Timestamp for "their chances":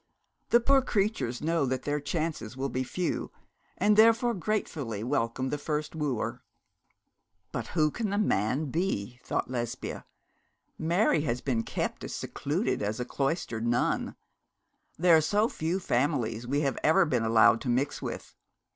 1.83-2.57